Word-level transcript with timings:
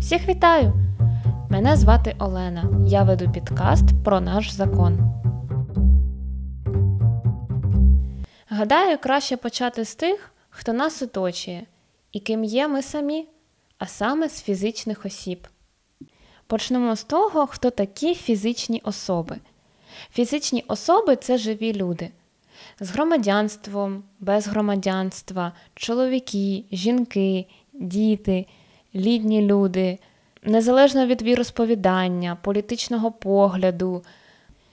Всіх 0.00 0.28
вітаю! 0.28 0.72
Мене 1.50 1.76
звати 1.76 2.16
Олена. 2.18 2.86
Я 2.86 3.02
веду 3.02 3.32
підкаст 3.32 3.84
про 4.04 4.20
наш 4.20 4.50
закон. 4.50 4.98
Гадаю, 8.48 8.98
краще 8.98 9.36
почати 9.36 9.84
з 9.84 9.94
тих, 9.94 10.32
хто 10.50 10.72
нас 10.72 11.02
оточує, 11.02 11.66
і 12.12 12.20
ким 12.20 12.44
є 12.44 12.68
ми 12.68 12.82
самі, 12.82 13.26
а 13.78 13.86
саме 13.86 14.28
з 14.28 14.42
фізичних 14.42 15.06
осіб. 15.06 15.48
Почнемо 16.46 16.96
з 16.96 17.04
того, 17.04 17.46
хто 17.46 17.70
такі 17.70 18.14
фізичні 18.14 18.80
особи. 18.84 19.36
Фізичні 20.12 20.64
особи 20.68 21.16
це 21.16 21.38
живі 21.38 21.72
люди. 21.72 22.10
З 22.80 22.90
громадянством, 22.90 24.04
без 24.20 24.46
громадянства, 24.46 25.52
чоловіки, 25.74 26.64
жінки, 26.72 27.46
діти, 27.72 28.46
літні 28.98 29.42
люди, 29.42 29.98
незалежно 30.42 31.06
від 31.06 31.22
віросповідання, 31.22 32.36
політичного 32.42 33.12
погляду, 33.12 34.04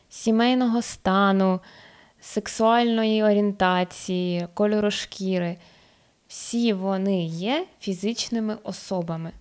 сімейного 0.10 0.82
стану, 0.82 1.60
сексуальної 2.20 3.24
орієнтації, 3.24 4.48
кольору 4.54 4.92
шкіри. 4.92 5.58
Всі 6.28 6.74
вони 6.74 7.26
є 7.26 7.66
фізичними 7.80 8.58
особами. 8.64 9.32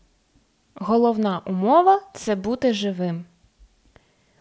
Головна 0.74 1.40
умова 1.46 2.00
це 2.14 2.34
бути 2.34 2.72
живим. 2.72 3.24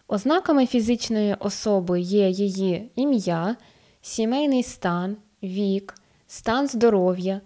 Ознаками 0.08 0.66
фізичної 0.66 1.34
особи 1.34 2.00
є 2.00 2.28
її 2.28 2.90
ім'я, 2.96 3.56
сімейний 4.02 4.62
стан, 4.62 5.16
вік, 5.42 5.94
стан 6.26 6.68
здоров'я 6.68 7.40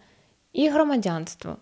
і 0.52 0.68
громадянство. 0.68 1.56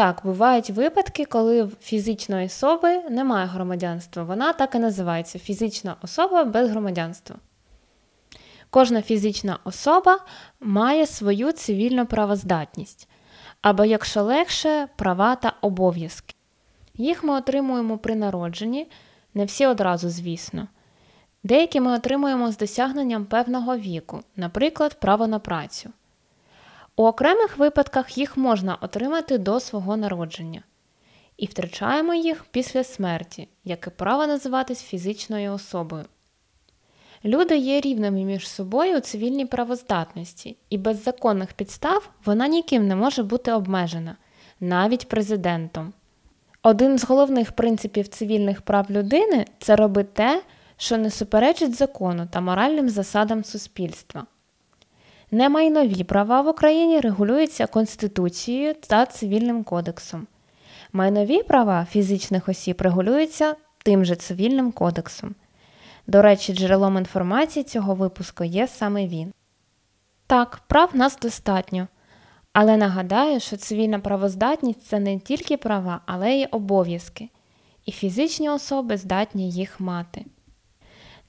Так, 0.00 0.20
бувають 0.24 0.70
випадки, 0.70 1.24
коли 1.24 1.62
в 1.62 1.76
фізичної 1.80 2.46
особи 2.46 3.02
немає 3.10 3.46
громадянства. 3.46 4.22
Вона 4.22 4.52
так 4.52 4.74
і 4.74 4.78
називається 4.78 5.38
фізична 5.38 5.96
особа 6.02 6.44
без 6.44 6.70
громадянства. 6.70 7.36
Кожна 8.70 9.02
фізична 9.02 9.58
особа 9.64 10.18
має 10.60 11.06
свою 11.06 11.52
цивільну 11.52 12.06
правоздатність, 12.06 13.08
або, 13.62 13.84
якщо 13.84 14.22
легше, 14.22 14.88
права 14.96 15.36
та 15.36 15.52
обов'язки. 15.60 16.34
Їх 16.94 17.24
ми 17.24 17.34
отримуємо 17.34 17.98
при 17.98 18.14
народженні, 18.14 18.88
не 19.34 19.44
всі 19.44 19.66
одразу, 19.66 20.10
звісно. 20.10 20.68
Деякі 21.42 21.80
ми 21.80 21.92
отримуємо 21.92 22.52
з 22.52 22.56
досягненням 22.56 23.24
певного 23.24 23.76
віку, 23.76 24.20
наприклад, 24.36 25.00
право 25.00 25.26
на 25.26 25.38
працю. 25.38 25.90
У 26.96 27.06
окремих 27.06 27.58
випадках 27.58 28.18
їх 28.18 28.36
можна 28.36 28.74
отримати 28.80 29.38
до 29.38 29.60
свого 29.60 29.96
народження, 29.96 30.62
і 31.36 31.46
втрачаємо 31.46 32.14
їх 32.14 32.44
після 32.50 32.84
смерті, 32.84 33.48
як 33.64 33.86
і 33.86 33.90
право 33.90 34.26
називатись 34.26 34.82
фізичною 34.82 35.52
особою. 35.52 36.04
Люди 37.24 37.56
є 37.56 37.80
рівними 37.80 38.24
між 38.24 38.48
собою 38.48 38.96
у 38.96 39.00
цивільній 39.00 39.46
правоздатності, 39.46 40.56
і 40.70 40.78
без 40.78 41.04
законних 41.04 41.52
підстав 41.52 42.10
вона 42.24 42.48
ніким 42.48 42.88
не 42.88 42.96
може 42.96 43.22
бути 43.22 43.52
обмежена, 43.52 44.16
навіть 44.60 45.08
президентом. 45.08 45.92
Один 46.62 46.98
з 46.98 47.04
головних 47.04 47.52
принципів 47.52 48.08
цивільних 48.08 48.62
прав 48.62 48.90
людини 48.90 49.46
це 49.58 49.76
робити 49.76 50.10
те, 50.12 50.42
що 50.76 50.98
не 50.98 51.10
суперечить 51.10 51.74
закону 51.74 52.28
та 52.30 52.40
моральним 52.40 52.88
засадам 52.88 53.44
суспільства. 53.44 54.26
Немайнові 55.32 56.04
права 56.04 56.40
в 56.40 56.48
Україні 56.48 57.00
регулюються 57.00 57.66
Конституцією 57.66 58.74
та 58.74 59.06
Цивільним 59.06 59.64
кодексом. 59.64 60.26
Майнові 60.92 61.42
права 61.42 61.86
фізичних 61.90 62.48
осіб 62.48 62.80
регулюються 62.80 63.56
тим 63.84 64.04
же 64.04 64.16
Цивільним 64.16 64.72
кодексом. 64.72 65.34
До 66.06 66.22
речі, 66.22 66.54
джерелом 66.54 66.96
інформації 66.96 67.64
цього 67.64 67.94
випуску 67.94 68.44
є 68.44 68.66
саме 68.66 69.06
він. 69.06 69.32
Так, 70.26 70.60
прав 70.66 70.96
нас 70.96 71.18
достатньо. 71.18 71.88
Але 72.52 72.76
нагадаю, 72.76 73.40
що 73.40 73.56
цивільна 73.56 73.98
правоздатність 73.98 74.82
це 74.82 74.98
не 74.98 75.18
тільки 75.18 75.56
права, 75.56 76.00
але 76.06 76.30
й 76.30 76.48
обов'язки, 76.50 77.28
і 77.86 77.92
фізичні 77.92 78.50
особи 78.50 78.96
здатні 78.96 79.50
їх 79.50 79.80
мати. 79.80 80.24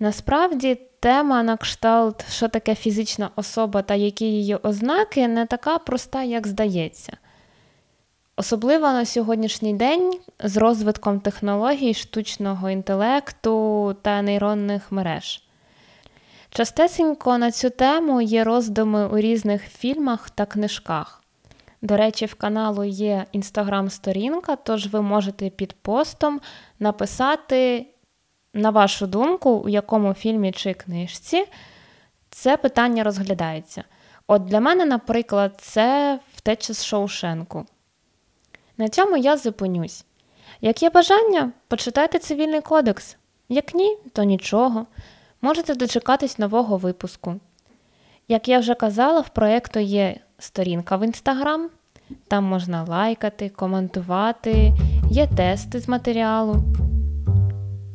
Насправді, 0.02 0.78
тема 1.00 1.44
на 1.44 1.58
кшталт, 1.58 2.26
що 2.32 2.48
таке 2.48 2.76
фізична 2.76 3.30
особа 3.36 3.82
та 3.82 3.96
які 3.96 4.26
її 4.26 4.56
ознаки, 4.56 5.28
не 5.28 5.46
така 5.46 5.78
проста, 5.78 6.24
як 6.24 6.48
здається. 6.48 7.18
Особливо 8.36 8.86
на 8.86 9.06
сьогоднішній 9.06 9.74
день 9.74 10.20
з 10.44 10.58
розвитком 10.58 11.20
технологій 11.20 11.94
штучного 11.94 12.70
інтелекту 12.70 13.96
та 14.02 14.22
нейронних 14.22 14.92
мереж. 14.92 15.44
Частесенько 16.50 17.38
на 17.38 17.52
цю 17.52 17.70
тему 17.70 18.22
є 18.22 18.44
роздуми 18.44 19.08
у 19.08 19.18
різних 19.18 19.64
фільмах 19.64 20.30
та 20.30 20.46
книжках. 20.46 21.24
До 21.82 21.98
речі, 21.98 22.26
в 22.26 22.36
каналу 22.36 22.84
є 22.84 23.26
інстаграм-сторінка, 23.32 24.56
тож 24.56 24.88
ви 24.88 25.02
можете 25.02 25.50
під 25.50 25.74
постом 25.74 26.42
написати, 26.80 27.91
на 28.54 28.70
вашу 28.70 29.08
думку, 29.08 29.50
у 29.50 29.70
якому 29.70 30.14
фільмі 30.14 30.52
чи 30.52 30.74
книжці 30.74 31.46
це 32.30 32.58
питання 32.58 33.04
розглядається. 33.04 33.84
От 34.28 34.46
для 34.46 34.60
мене, 34.60 34.86
наприклад, 34.86 35.54
це 35.58 36.20
втеча 36.36 36.74
з 36.74 36.86
Шоушенку. 36.86 37.66
На 38.78 38.90
цьому 38.90 39.18
я 39.18 39.38
зупинюсь. 39.38 40.06
Як 40.62 40.84
є 40.84 40.90
бажання, 40.90 41.52
почитайте 41.68 42.20
цивільний 42.20 42.62
кодекс. 42.62 43.18
Як 43.50 43.74
ні, 43.74 43.98
то 44.14 44.24
нічого. 44.24 44.86
Можете 45.42 45.76
дочекатись 45.76 46.40
нового 46.40 46.78
випуску. 46.78 47.36
Як 48.28 48.48
я 48.48 48.60
вже 48.60 48.74
казала, 48.74 49.20
в 49.20 49.30
проєкту 49.30 49.80
є 49.80 50.16
сторінка 50.40 50.98
в 50.98 51.04
інстаграм, 51.04 51.70
там 52.28 52.44
можна 52.44 52.84
лайкати, 52.84 53.50
коментувати, 53.50 54.74
є 55.12 55.28
тести 55.28 55.80
з 55.80 55.88
матеріалу. 55.88 56.64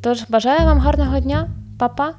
Тож 0.07 0.23
бажаю 0.29 0.67
вам 0.67 0.79
гарного 0.79 1.21
дня, 1.21 1.49
Па-па! 1.79 2.15